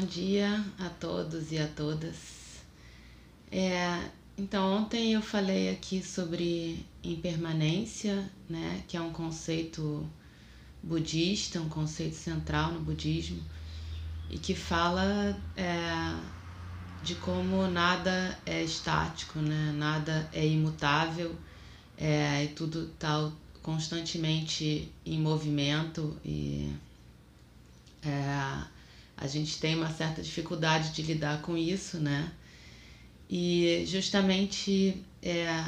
Bom, 0.00 0.06
dia 0.06 0.64
a 0.78 0.88
todos 0.88 1.52
e 1.52 1.58
a 1.58 1.68
todas. 1.68 2.16
É, 3.52 4.08
então, 4.38 4.78
ontem 4.78 5.12
eu 5.12 5.20
falei 5.20 5.68
aqui 5.68 6.02
sobre 6.02 6.86
impermanência, 7.04 8.30
né, 8.48 8.82
que 8.88 8.96
é 8.96 9.00
um 9.00 9.12
conceito 9.12 10.08
budista, 10.82 11.60
um 11.60 11.68
conceito 11.68 12.16
central 12.16 12.72
no 12.72 12.80
budismo, 12.80 13.42
e 14.30 14.38
que 14.38 14.54
fala 14.54 15.38
é, 15.54 16.14
de 17.02 17.16
como 17.16 17.66
nada 17.66 18.38
é 18.46 18.62
estático, 18.62 19.38
né, 19.38 19.74
nada 19.76 20.30
é 20.32 20.46
imutável, 20.46 21.36
é, 21.98 22.44
e 22.44 22.48
tudo 22.48 22.84
está 22.84 23.30
constantemente 23.62 24.90
em 25.04 25.20
movimento 25.20 26.16
e 26.24 26.72
é, 28.02 28.79
a 29.20 29.26
gente 29.26 29.58
tem 29.58 29.76
uma 29.76 29.92
certa 29.92 30.22
dificuldade 30.22 30.92
de 30.92 31.02
lidar 31.02 31.42
com 31.42 31.56
isso, 31.56 31.98
né? 31.98 32.32
E 33.28 33.84
justamente 33.86 35.04
é, 35.22 35.64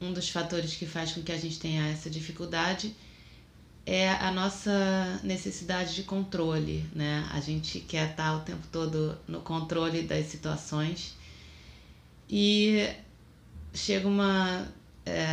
um 0.00 0.12
dos 0.12 0.28
fatores 0.28 0.74
que 0.74 0.84
faz 0.84 1.12
com 1.12 1.22
que 1.22 1.32
a 1.32 1.38
gente 1.38 1.58
tenha 1.58 1.86
essa 1.88 2.10
dificuldade 2.10 2.94
é 3.86 4.10
a 4.10 4.30
nossa 4.30 5.20
necessidade 5.22 5.94
de 5.94 6.02
controle, 6.02 6.84
né? 6.94 7.26
A 7.32 7.40
gente 7.40 7.80
quer 7.80 8.10
estar 8.10 8.36
o 8.36 8.40
tempo 8.40 8.66
todo 8.70 9.16
no 9.26 9.40
controle 9.40 10.02
das 10.02 10.26
situações 10.26 11.16
e 12.28 12.88
chega 13.72 14.08
uma 14.08 14.66
é, 15.06 15.26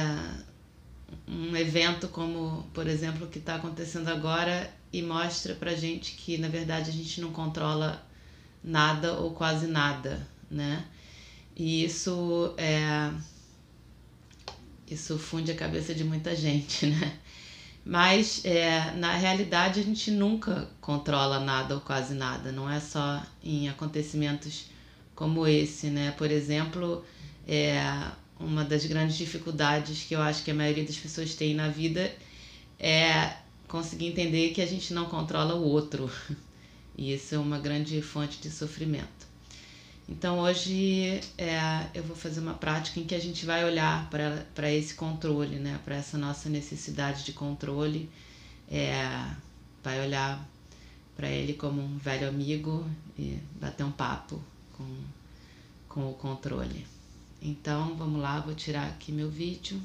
um 1.27 1.55
evento 1.55 2.07
como, 2.09 2.63
por 2.73 2.87
exemplo, 2.87 3.25
o 3.25 3.29
que 3.29 3.39
está 3.39 3.55
acontecendo 3.55 4.07
agora 4.07 4.71
e 4.91 5.01
mostra 5.01 5.53
pra 5.55 5.75
gente 5.75 6.13
que 6.13 6.37
na 6.37 6.47
verdade 6.47 6.89
a 6.89 6.93
gente 6.93 7.21
não 7.21 7.31
controla 7.31 8.03
nada 8.63 9.13
ou 9.13 9.31
quase 9.31 9.67
nada, 9.67 10.27
né? 10.49 10.85
E 11.55 11.83
isso 11.83 12.53
é 12.57 13.11
isso 14.89 15.19
funde 15.19 15.51
a 15.51 15.55
cabeça 15.55 15.93
de 15.93 16.03
muita 16.03 16.35
gente, 16.35 16.85
né? 16.87 17.19
Mas 17.85 18.43
é, 18.43 18.91
na 18.91 19.13
realidade 19.15 19.79
a 19.79 19.83
gente 19.83 20.11
nunca 20.11 20.69
controla 20.81 21.39
nada 21.39 21.75
ou 21.75 21.81
quase 21.81 22.13
nada, 22.13 22.51
não 22.51 22.69
é 22.69 22.79
só 22.79 23.23
em 23.43 23.69
acontecimentos 23.69 24.65
como 25.15 25.47
esse, 25.47 25.87
né? 25.87 26.11
Por 26.17 26.29
exemplo, 26.31 27.03
é, 27.47 27.81
uma 28.39 28.63
das 28.63 28.85
grandes 28.85 29.17
dificuldades 29.17 30.03
que 30.03 30.15
eu 30.15 30.21
acho 30.21 30.43
que 30.43 30.51
a 30.51 30.53
maioria 30.53 30.83
das 30.83 30.97
pessoas 30.97 31.35
tem 31.35 31.53
na 31.53 31.67
vida 31.67 32.13
é 32.79 33.33
conseguir 33.69 34.07
entender 34.07 34.49
que 34.49 34.61
a 34.61 34.65
gente 34.65 34.93
não 34.93 35.05
controla 35.05 35.55
o 35.55 35.63
outro. 35.63 36.11
E 36.97 37.13
isso 37.13 37.33
é 37.33 37.37
uma 37.37 37.57
grande 37.57 38.01
fonte 38.01 38.39
de 38.39 38.51
sofrimento. 38.51 39.29
Então 40.09 40.39
hoje 40.39 41.21
é, 41.37 41.87
eu 41.93 42.03
vou 42.03 42.13
fazer 42.13 42.41
uma 42.41 42.55
prática 42.55 42.99
em 42.99 43.05
que 43.05 43.15
a 43.15 43.19
gente 43.21 43.45
vai 43.45 43.63
olhar 43.63 44.09
para 44.09 44.69
esse 44.69 44.95
controle, 44.95 45.59
né? 45.59 45.79
para 45.85 45.95
essa 45.95 46.17
nossa 46.17 46.49
necessidade 46.49 47.23
de 47.23 47.31
controle, 47.31 48.09
é, 48.69 48.91
vai 49.81 50.01
olhar 50.01 50.45
para 51.15 51.29
ele 51.29 51.53
como 51.53 51.81
um 51.81 51.97
velho 51.97 52.27
amigo 52.27 52.85
e 53.17 53.39
bater 53.61 53.85
um 53.85 53.91
papo 53.91 54.41
com, 54.73 54.97
com 55.87 56.09
o 56.09 56.13
controle. 56.15 56.85
Então 57.41 57.95
vamos 57.95 58.19
lá, 58.19 58.39
vou 58.41 58.55
tirar 58.55 58.87
aqui 58.87 59.11
meu 59.11 59.29
vídeo. 59.29 59.79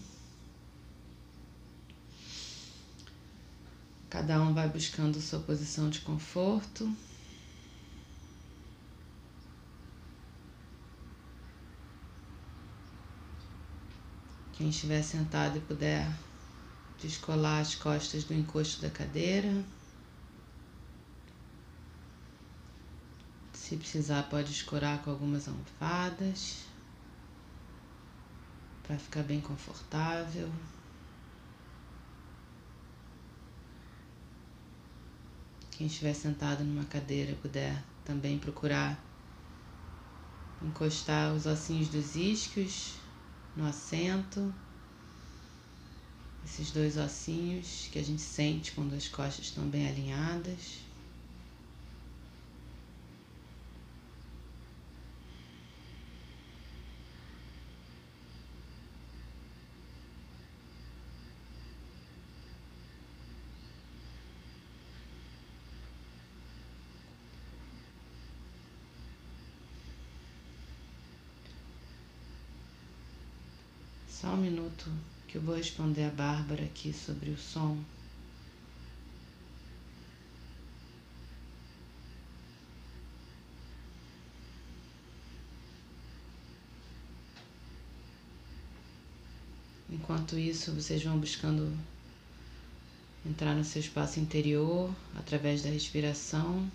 Cada 4.15 4.41
um 4.41 4.55
vai 4.55 4.69
buscando 4.69 5.21
sua 5.21 5.41
posição 5.41 5.91
de 5.91 5.99
conforto. 5.99 6.89
Quem 14.53 14.69
estiver 14.69 15.03
sentado 15.03 15.59
e 15.59 15.61
puder 15.63 16.09
descolar 17.01 17.59
as 17.59 17.75
costas 17.75 18.23
do 18.23 18.33
encosto 18.33 18.81
da 18.83 18.89
cadeira. 18.89 19.65
Se 23.53 23.77
precisar, 23.77 24.23
pode 24.31 24.53
escorar 24.53 25.03
com 25.03 25.11
algumas 25.11 25.49
almofadas 25.49 26.67
para 28.85 28.97
ficar 28.97 29.25
bem 29.25 29.41
confortável. 29.41 30.49
Quem 35.77 35.89
estiver 35.89 36.15
sentado 36.15 36.63
numa 36.63 36.85
cadeira 36.85 37.35
puder 37.43 37.83
também 38.05 38.39
procurar 38.39 38.97
encostar 40.63 41.35
os 41.35 41.47
ossinhos 41.47 41.89
dos 41.89 42.15
isquios 42.15 42.95
no 43.57 43.67
assento. 43.67 44.55
Esses 46.45 46.71
dois 46.71 46.97
ossinhos 46.97 47.89
que 47.91 47.99
a 47.99 48.05
gente 48.05 48.23
sente 48.23 48.71
quando 48.71 48.95
as 48.95 49.09
costas 49.09 49.47
estão 49.47 49.67
bem 49.67 49.89
alinhadas. 49.89 50.85
Só 74.25 74.29
um 74.29 74.37
minuto 74.75 74.91
que 75.29 75.37
eu 75.37 75.43
vou 75.43 75.57
responder 75.57 76.05
a 76.05 76.11
Bárbara 76.11 76.65
aqui 76.65 76.93
sobre 76.93 77.31
o 77.31 77.39
som. 77.39 77.79
Enquanto 89.91 90.37
isso, 90.39 90.73
vocês 90.73 91.03
vão 91.03 91.19
buscando 91.19 91.73
entrar 93.25 93.55
no 93.55 93.65
seu 93.65 93.81
espaço 93.81 94.19
interior 94.19 94.93
através 95.17 95.63
da 95.63 95.71
respiração. 95.71 96.69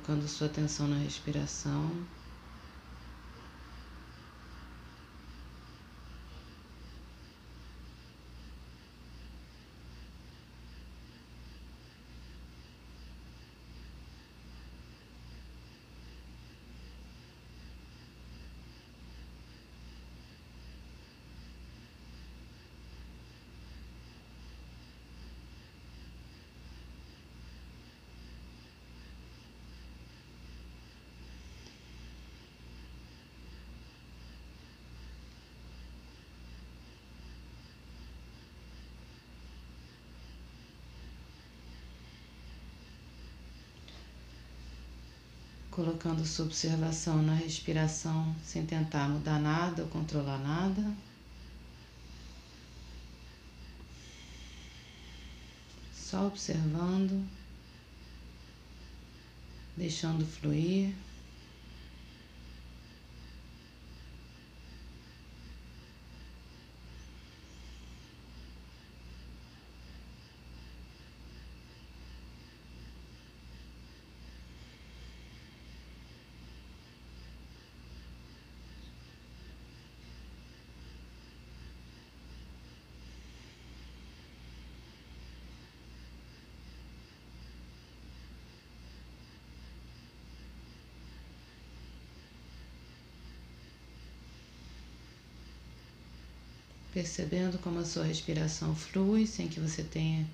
Colocando 0.00 0.26
sua 0.28 0.46
atenção 0.46 0.88
na 0.88 0.96
respiração. 0.96 1.90
Colocando 45.70 46.24
sua 46.26 46.46
observação 46.46 47.22
na 47.22 47.34
respiração 47.34 48.34
sem 48.44 48.66
tentar 48.66 49.08
mudar 49.08 49.38
nada 49.38 49.82
ou 49.82 49.88
controlar 49.88 50.38
nada. 50.38 50.82
Só 55.94 56.26
observando, 56.26 57.24
deixando 59.76 60.26
fluir. 60.26 60.92
Percebendo 96.92 97.58
como 97.58 97.78
a 97.78 97.84
sua 97.84 98.04
respiração 98.04 98.74
flui 98.74 99.26
sem 99.26 99.48
que 99.48 99.60
você 99.60 99.82
tenha 99.82 100.26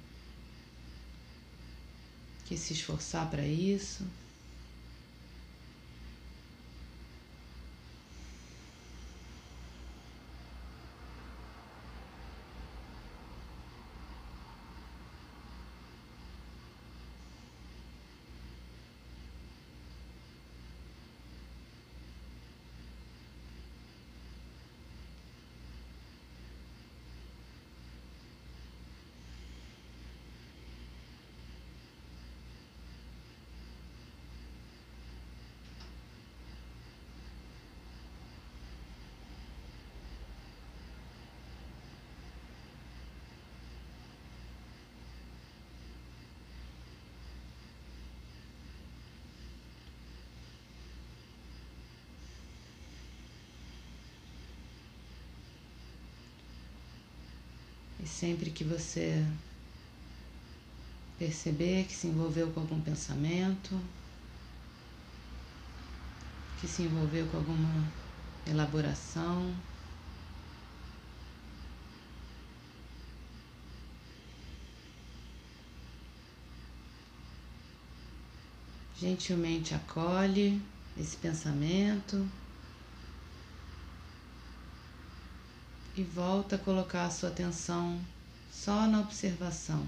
que 2.46 2.56
se 2.56 2.72
esforçar 2.72 3.28
para 3.30 3.46
isso. 3.46 4.04
E 58.06 58.08
sempre 58.08 58.50
que 58.52 58.62
você 58.62 59.26
perceber 61.18 61.86
que 61.86 61.92
se 61.92 62.06
envolveu 62.06 62.48
com 62.52 62.60
algum 62.60 62.80
pensamento, 62.80 63.80
que 66.60 66.68
se 66.68 66.82
envolveu 66.82 67.26
com 67.26 67.38
alguma 67.38 67.92
elaboração, 68.46 69.52
gentilmente 79.00 79.74
acolhe 79.74 80.62
esse 80.96 81.16
pensamento. 81.16 82.24
E 85.96 86.02
volta 86.02 86.56
a 86.56 86.58
colocar 86.58 87.06
a 87.06 87.10
sua 87.10 87.30
atenção 87.30 87.98
só 88.52 88.86
na 88.86 89.00
observação. 89.00 89.86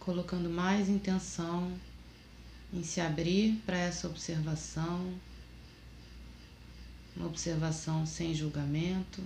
Colocando 0.00 0.50
mais 0.50 0.88
intenção 0.88 1.72
em 2.72 2.82
se 2.82 3.00
abrir 3.00 3.62
para 3.64 3.78
essa 3.78 4.08
observação, 4.08 5.14
uma 7.16 7.26
observação 7.26 8.04
sem 8.04 8.34
julgamento. 8.34 9.22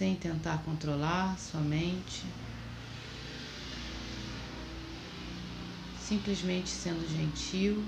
Sem 0.00 0.16
tentar 0.16 0.62
controlar 0.64 1.38
sua 1.38 1.60
mente, 1.60 2.24
simplesmente 6.00 6.70
sendo 6.70 7.06
gentil. 7.06 7.84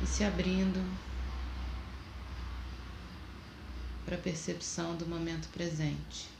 E 0.00 0.06
se 0.06 0.22
abrindo 0.22 0.80
para 4.06 4.14
a 4.14 4.20
percepção 4.20 4.94
do 4.94 5.06
momento 5.06 5.48
presente. 5.48 6.37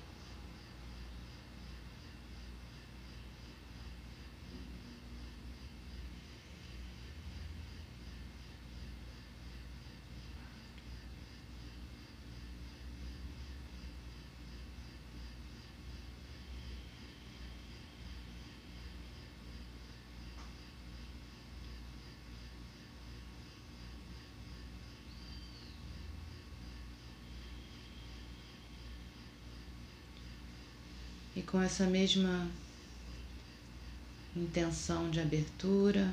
E 31.39 31.43
com 31.43 31.63
essa 31.63 31.87
mesma 31.87 32.51
intenção 34.35 35.09
de 35.09 35.21
abertura, 35.21 36.13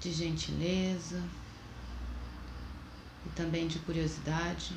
de 0.00 0.10
gentileza 0.10 1.22
e 3.26 3.28
também 3.36 3.68
de 3.68 3.78
curiosidade, 3.80 4.74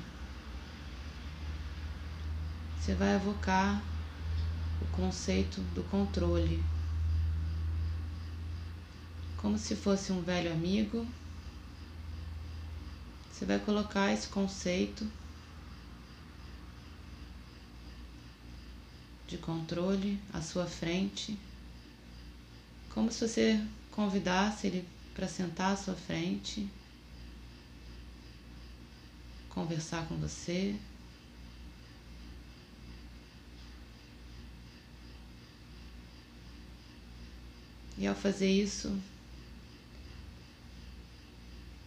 você 2.78 2.94
vai 2.94 3.16
evocar 3.16 3.82
o 4.82 4.86
conceito 4.88 5.62
do 5.74 5.84
controle, 5.84 6.62
como 9.38 9.58
se 9.58 9.78
fosse 9.78 10.12
um 10.12 10.22
velho 10.22 10.52
amigo. 10.52 11.08
Você 13.32 13.46
vai 13.46 13.60
colocar 13.60 14.12
esse 14.12 14.28
conceito 14.28 15.10
de 19.30 19.38
controle 19.38 20.20
à 20.34 20.42
sua 20.42 20.66
frente, 20.66 21.38
como 22.90 23.12
se 23.12 23.28
você 23.28 23.64
convidasse 23.92 24.66
ele 24.66 24.88
para 25.14 25.28
sentar 25.28 25.74
à 25.74 25.78
sua 25.78 25.94
frente, 25.94 26.68
conversar 29.50 30.08
com 30.08 30.18
você. 30.18 30.76
E 38.00 38.08
ao 38.08 38.16
fazer 38.16 38.50
isso, 38.50 38.98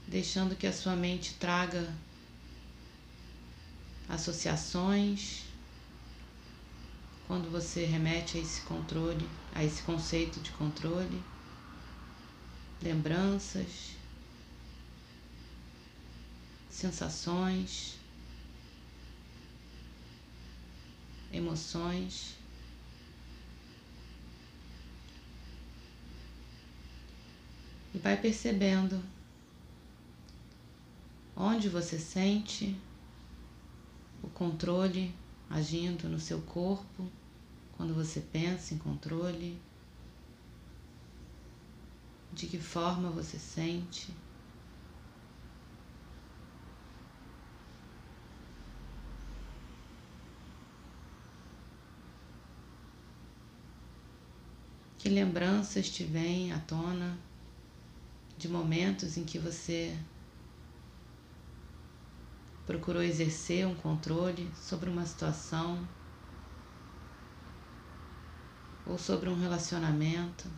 deixando 0.06 0.54
que 0.54 0.66
a 0.66 0.72
sua 0.72 0.94
mente 0.94 1.34
traga 1.40 1.92
associações, 4.08 5.51
quando 7.32 7.50
você 7.50 7.86
remete 7.86 8.36
a 8.36 8.40
esse 8.42 8.60
controle, 8.60 9.26
a 9.54 9.64
esse 9.64 9.82
conceito 9.84 10.38
de 10.40 10.50
controle, 10.50 11.24
lembranças, 12.82 13.92
sensações, 16.68 17.96
emoções. 21.32 22.34
E 27.94 27.98
vai 27.98 28.20
percebendo 28.20 29.02
onde 31.34 31.70
você 31.70 31.98
sente 31.98 32.76
o 34.22 34.28
controle 34.28 35.14
agindo 35.48 36.10
no 36.10 36.20
seu 36.20 36.42
corpo 36.42 37.10
quando 37.76 37.94
você 37.94 38.20
pensa 38.20 38.74
em 38.74 38.78
controle, 38.78 39.58
de 42.32 42.46
que 42.46 42.58
forma 42.58 43.10
você 43.10 43.38
sente. 43.38 44.14
Que 54.98 55.08
lembranças 55.08 55.90
te 55.90 56.04
vêm 56.04 56.52
à 56.52 56.60
tona 56.60 57.18
de 58.38 58.48
momentos 58.48 59.16
em 59.16 59.24
que 59.24 59.38
você 59.38 59.96
procurou 62.64 63.02
exercer 63.02 63.66
um 63.66 63.74
controle 63.74 64.48
sobre 64.54 64.88
uma 64.88 65.04
situação 65.04 65.86
ou 68.86 68.98
sobre 68.98 69.28
um 69.28 69.38
relacionamento. 69.40 70.48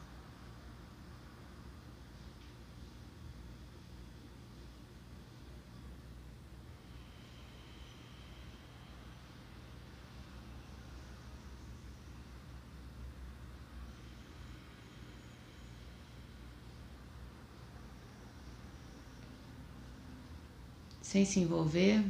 sem 21.14 21.24
se 21.24 21.38
envolver 21.38 22.04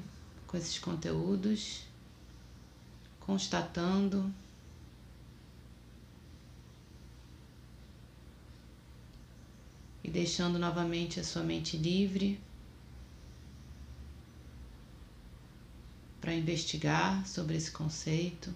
com 0.47 0.57
esses 0.57 0.79
conteúdos, 0.79 1.83
constatando 3.21 4.33
deixando 10.15 10.61
novamente 10.61 11.19
a 11.19 11.25
sua 11.25 11.43
mente 11.43 11.77
livre 11.77 12.41
para 16.21 16.33
investigar 16.33 17.27
sobre 17.27 17.57
esse 17.57 17.73
conceito, 17.73 18.55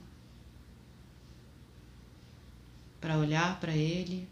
para 3.00 3.19
olhar 3.19 3.59
para 3.59 3.73
ele, 3.73 4.29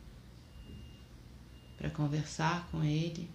para 1.77 1.91
conversar 1.91 2.69
com 2.71 2.85
ele. 2.85 3.29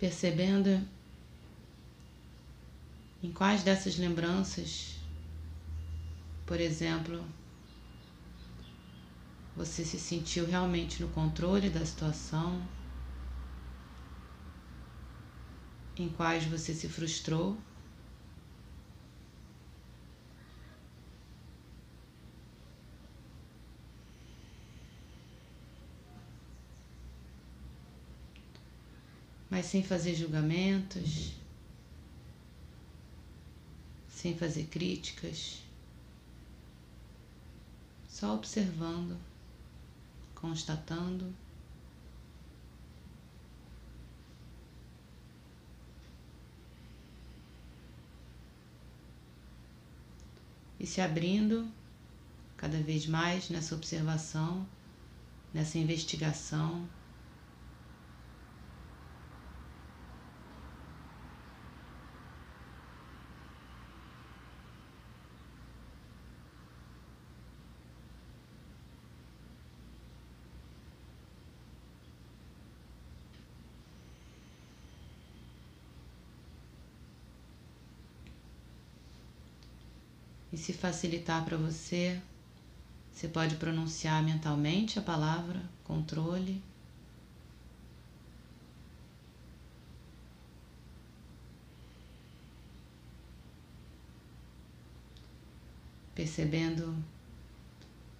Percebendo 0.00 0.80
em 3.22 3.30
quais 3.30 3.62
dessas 3.62 3.98
lembranças, 3.98 4.96
por 6.46 6.58
exemplo, 6.58 7.22
você 9.54 9.84
se 9.84 10.00
sentiu 10.00 10.46
realmente 10.46 11.02
no 11.02 11.08
controle 11.10 11.68
da 11.68 11.84
situação, 11.84 12.66
em 15.98 16.08
quais 16.08 16.46
você 16.46 16.72
se 16.72 16.88
frustrou. 16.88 17.58
Mas 29.50 29.66
sem 29.66 29.82
fazer 29.82 30.14
julgamentos, 30.14 31.32
sem 34.08 34.36
fazer 34.36 34.66
críticas, 34.66 35.60
só 38.08 38.34
observando, 38.34 39.18
constatando. 40.34 41.34
E 50.78 50.86
se 50.86 51.00
abrindo 51.00 51.70
cada 52.56 52.80
vez 52.80 53.06
mais 53.06 53.50
nessa 53.50 53.74
observação, 53.74 54.66
nessa 55.52 55.76
investigação. 55.76 56.88
Se 80.60 80.72
facilitar 80.72 81.44
para 81.44 81.56
você, 81.56 82.20
você 83.12 83.26
pode 83.28 83.56
pronunciar 83.56 84.22
mentalmente 84.22 84.98
a 84.98 85.02
palavra 85.02 85.60
controle. 85.82 86.62
Percebendo 96.14 96.94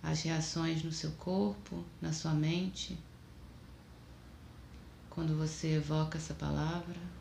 as 0.02 0.22
reações 0.22 0.82
no 0.82 0.90
seu 0.90 1.10
corpo, 1.12 1.84
na 2.00 2.12
sua 2.12 2.32
mente, 2.32 2.98
quando 5.10 5.36
você 5.36 5.74
evoca 5.74 6.16
essa 6.16 6.32
palavra. 6.32 7.19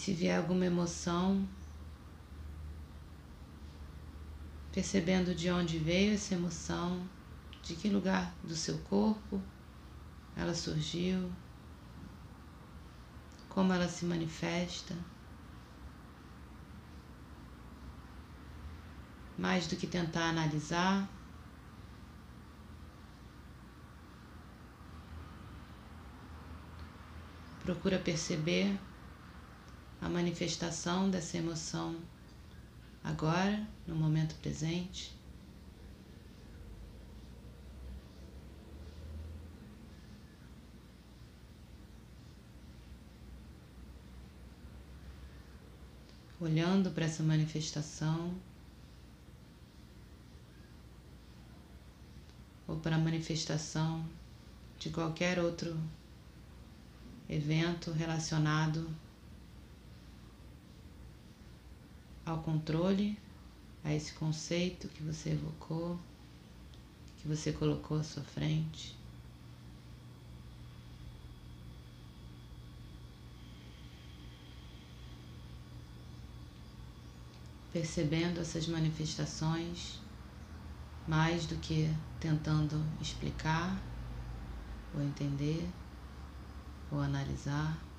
Se 0.00 0.14
vier 0.14 0.38
alguma 0.38 0.64
emoção, 0.64 1.46
percebendo 4.72 5.34
de 5.34 5.50
onde 5.50 5.76
veio 5.76 6.14
essa 6.14 6.32
emoção, 6.32 7.06
de 7.62 7.74
que 7.74 7.90
lugar 7.90 8.34
do 8.42 8.56
seu 8.56 8.78
corpo 8.78 9.42
ela 10.34 10.54
surgiu, 10.54 11.30
como 13.50 13.74
ela 13.74 13.88
se 13.88 14.06
manifesta. 14.06 14.96
Mais 19.36 19.66
do 19.66 19.76
que 19.76 19.86
tentar 19.86 20.30
analisar, 20.30 21.06
procura 27.62 27.98
perceber 27.98 28.80
a 30.00 30.08
manifestação 30.08 31.10
dessa 31.10 31.36
emoção 31.36 31.96
agora, 33.04 33.66
no 33.86 33.94
momento 33.94 34.34
presente. 34.36 35.14
Olhando 46.40 46.90
para 46.90 47.04
essa 47.04 47.22
manifestação, 47.22 48.34
ou 52.66 52.76
para 52.78 52.96
a 52.96 52.98
manifestação 52.98 54.08
de 54.78 54.88
qualquer 54.88 55.38
outro 55.38 55.76
evento 57.28 57.90
relacionado 57.90 58.88
ao 62.30 62.38
controle, 62.38 63.18
a 63.82 63.92
esse 63.92 64.12
conceito 64.12 64.88
que 64.88 65.02
você 65.02 65.30
evocou, 65.30 65.98
que 67.18 67.28
você 67.28 67.52
colocou 67.52 67.98
à 67.98 68.02
sua 68.02 68.22
frente. 68.22 68.96
Percebendo 77.72 78.40
essas 78.40 78.66
manifestações, 78.66 80.00
mais 81.06 81.46
do 81.46 81.56
que 81.56 81.88
tentando 82.18 82.84
explicar 83.00 83.80
ou 84.94 85.02
entender 85.02 85.68
ou 86.90 87.00
analisar. 87.00 87.89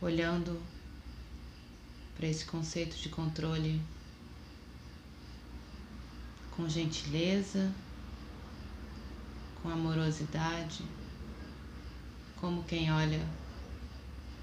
Olhando 0.00 0.60
para 2.16 2.26
esse 2.26 2.44
conceito 2.44 2.96
de 2.96 3.08
controle 3.08 3.80
com 6.50 6.68
gentileza, 6.68 7.72
com 9.62 9.68
amorosidade, 9.68 10.84
como 12.40 12.64
quem 12.64 12.90
olha 12.92 13.24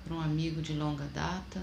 para 0.04 0.16
um 0.16 0.22
amigo 0.22 0.62
de 0.62 0.74
longa 0.74 1.06
data. 1.06 1.62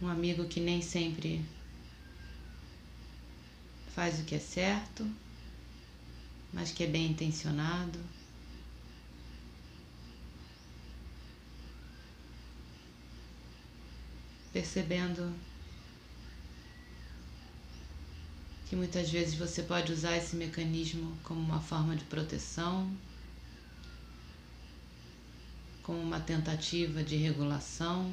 um 0.00 0.07
amigo 0.18 0.48
que 0.48 0.58
nem 0.58 0.82
sempre 0.82 1.44
faz 3.94 4.18
o 4.18 4.24
que 4.24 4.34
é 4.34 4.38
certo, 4.40 5.08
mas 6.52 6.72
que 6.72 6.82
é 6.82 6.88
bem 6.88 7.12
intencionado. 7.12 8.00
Percebendo 14.52 15.32
que 18.68 18.74
muitas 18.74 19.08
vezes 19.08 19.36
você 19.36 19.62
pode 19.62 19.92
usar 19.92 20.16
esse 20.16 20.34
mecanismo 20.34 21.16
como 21.22 21.40
uma 21.40 21.60
forma 21.60 21.94
de 21.94 22.04
proteção, 22.04 22.92
como 25.84 26.00
uma 26.00 26.18
tentativa 26.18 27.04
de 27.04 27.16
regulação. 27.16 28.12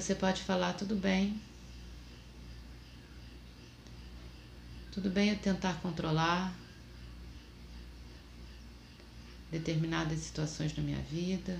Você 0.00 0.14
pode 0.14 0.42
falar: 0.42 0.74
tudo 0.74 0.94
bem. 0.94 1.40
Tudo 4.92 5.08
bem 5.10 5.30
eu 5.30 5.38
tentar 5.38 5.80
controlar 5.80 6.54
determinadas 9.50 10.18
situações 10.20 10.76
na 10.76 10.82
minha 10.82 11.00
vida. 11.02 11.58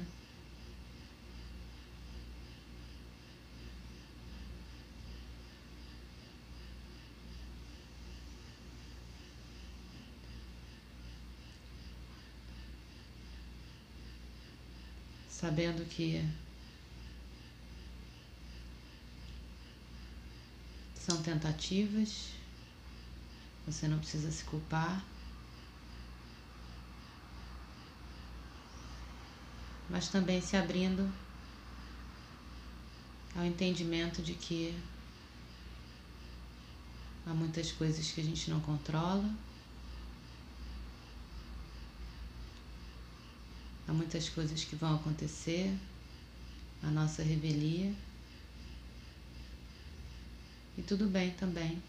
Sabendo 15.28 15.84
que 15.86 16.22
São 21.06 21.22
tentativas, 21.22 22.30
você 23.64 23.86
não 23.86 24.00
precisa 24.00 24.28
se 24.28 24.42
culpar. 24.42 25.04
Mas 29.88 30.08
também 30.08 30.40
se 30.42 30.56
abrindo 30.56 31.08
ao 33.36 33.44
entendimento 33.44 34.20
de 34.20 34.34
que 34.34 34.76
há 37.24 37.32
muitas 37.32 37.70
coisas 37.70 38.10
que 38.10 38.20
a 38.20 38.24
gente 38.24 38.50
não 38.50 38.58
controla, 38.58 39.32
há 43.86 43.92
muitas 43.92 44.28
coisas 44.28 44.64
que 44.64 44.74
vão 44.74 44.96
acontecer, 44.96 45.72
a 46.82 46.88
nossa 46.90 47.22
revelia. 47.22 47.94
E 50.76 50.82
tudo 50.82 51.06
bem 51.06 51.30
também. 51.30 51.82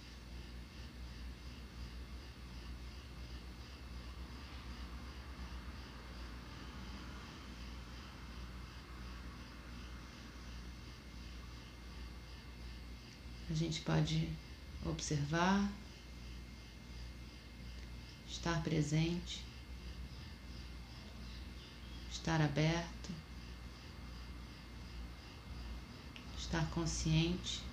A 13.50 13.54
gente 13.54 13.82
pode 13.82 14.30
observar, 14.86 15.72
estar 18.30 18.62
presente, 18.62 19.44
estar 22.12 22.42
aberto, 22.42 23.10
estar 26.38 26.70
consciente. 26.72 27.67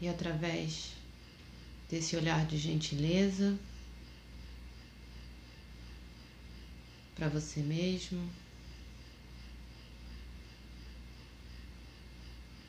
E 0.00 0.08
através 0.08 0.92
desse 1.88 2.16
olhar 2.16 2.46
de 2.46 2.56
gentileza 2.56 3.58
para 7.20 7.28
você 7.28 7.60
mesmo, 7.60 8.30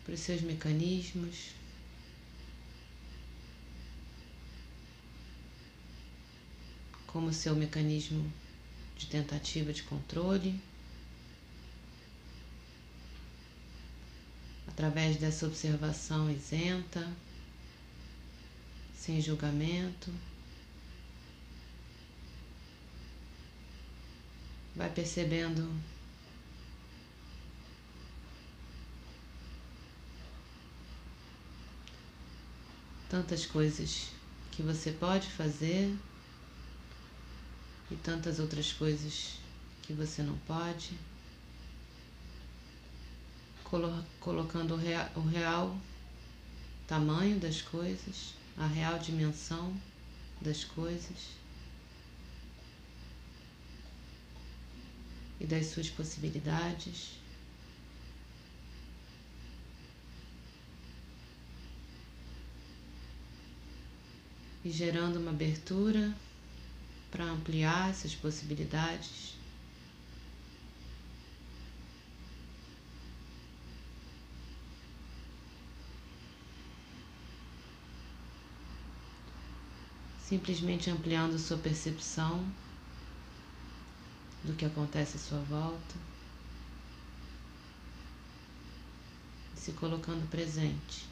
para 0.04 0.14
os 0.14 0.20
seus 0.20 0.42
mecanismos. 0.42 1.52
Como 7.08 7.32
seu 7.32 7.56
mecanismo 7.56 8.30
de 8.98 9.06
tentativa 9.06 9.72
de 9.72 9.84
controle. 9.84 10.60
Através 14.82 15.18
dessa 15.18 15.46
observação 15.46 16.28
isenta, 16.32 17.08
sem 18.98 19.22
julgamento, 19.22 20.12
vai 24.76 24.90
percebendo 24.90 25.72
tantas 33.08 33.46
coisas 33.46 34.08
que 34.52 34.64
você 34.64 34.92
pode 34.92 35.28
fazer 35.28 35.96
e 37.92 37.96
tantas 37.98 38.40
outras 38.40 38.74
coisas 38.74 39.36
que 39.84 39.94
você 39.94 40.24
não 40.24 40.40
pode, 40.40 40.98
colo 43.72 44.04
colocando 44.20 44.74
o 44.74 44.78
real, 44.78 45.10
o 45.16 45.22
real 45.22 45.78
tamanho 46.86 47.40
das 47.40 47.62
coisas, 47.62 48.34
a 48.58 48.68
real 48.68 49.00
dimensão 49.00 49.74
das 50.42 50.66
coisas 50.66 51.30
e 55.40 55.46
das 55.46 55.68
suas 55.68 55.90
possibilidades. 55.90 57.14
E 64.66 64.70
gerando 64.70 65.18
uma 65.18 65.32
abertura 65.32 66.14
para 67.10 67.24
ampliar 67.24 67.90
essas 67.90 68.14
possibilidades. 68.14 69.41
Simplesmente 80.32 80.90
ampliando 80.90 81.38
sua 81.38 81.58
percepção 81.58 82.42
do 84.46 84.54
que 84.54 84.64
acontece 84.64 85.18
à 85.18 85.20
sua 85.20 85.40
volta, 85.40 85.96
se 89.58 89.74
colocando 89.74 90.26
presente. 90.30 91.11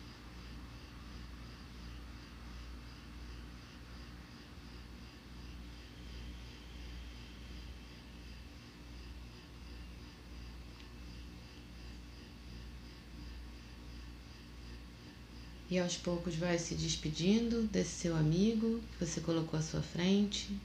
E 15.69 15.77
aos 15.77 15.95
poucos 15.95 16.35
vai 16.35 16.57
se 16.57 16.73
despedindo 16.73 17.61
desse 17.63 17.91
seu 17.91 18.15
amigo 18.15 18.81
que 18.91 19.05
você 19.05 19.21
colocou 19.21 19.59
à 19.59 19.61
sua 19.61 19.83
frente. 19.83 20.57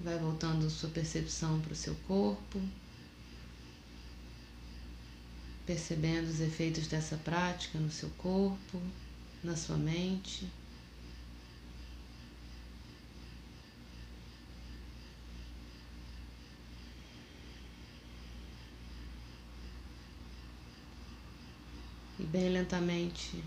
Vai 0.00 0.16
voltando 0.18 0.70
sua 0.70 0.88
percepção 0.88 1.60
para 1.60 1.72
o 1.72 1.76
seu 1.76 1.96
corpo, 2.06 2.60
percebendo 5.66 6.28
os 6.30 6.40
efeitos 6.40 6.86
dessa 6.86 7.16
prática 7.16 7.76
no 7.76 7.90
seu 7.90 8.08
corpo, 8.10 8.80
na 9.42 9.56
sua 9.56 9.76
mente. 9.76 10.46
Bem 22.40 22.48
lentamente 22.48 23.44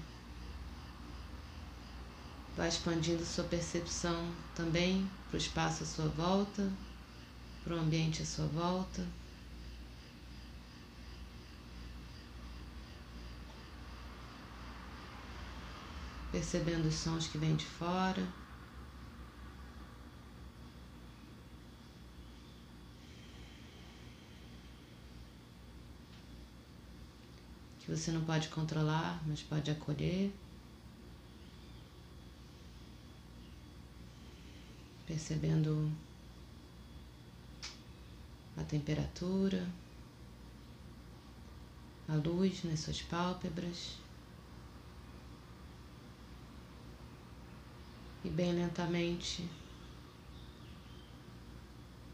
Vai 2.56 2.68
expandindo 2.68 3.26
sua 3.26 3.44
percepção 3.46 4.32
também 4.54 5.10
para 5.28 5.38
o 5.38 5.40
espaço 5.40 5.82
à 5.82 5.88
sua 5.88 6.08
volta, 6.10 6.72
para 7.64 7.76
o 7.76 7.80
ambiente 7.80 8.22
à 8.22 8.26
sua 8.28 8.46
volta. 8.46 9.04
Percebendo 16.32 16.88
os 16.88 16.94
sons 16.94 17.26
que 17.26 17.40
vêm 17.40 17.56
de 17.56 17.66
fora. 17.66 18.22
Que 27.84 27.92
você 27.92 28.12
não 28.12 28.24
pode 28.24 28.48
controlar, 28.50 29.22
mas 29.28 29.42
pode 29.42 29.70
acolher. 29.70 30.32
percebendo 35.06 35.92
a 38.58 38.64
temperatura, 38.64 39.68
a 42.08 42.16
luz 42.16 42.64
nas 42.64 42.80
suas 42.80 43.02
pálpebras. 43.02 43.98
E 48.24 48.30
bem 48.30 48.54
lentamente 48.54 49.48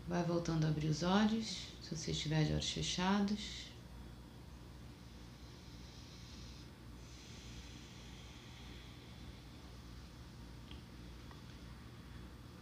vai 0.08 0.24
voltando 0.24 0.66
a 0.66 0.70
abrir 0.70 0.88
os 0.88 1.04
olhos, 1.04 1.68
se 1.84 1.96
você 1.96 2.12
estiver 2.12 2.44
de 2.44 2.54
olhos 2.54 2.70
fechados. 2.70 3.69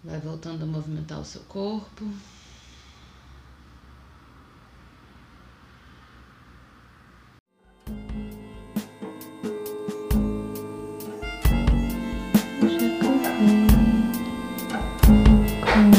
Vai 0.07 0.21
voltando 0.21 0.63
a 0.63 0.65
movimentar 0.65 1.19
o 1.19 1.25
seu 1.25 1.41
corpo. 1.49 2.05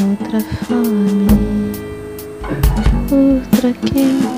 Outra 0.09 0.41
fome, 0.65 1.27
outra 3.11 3.73
quente, 3.73 4.28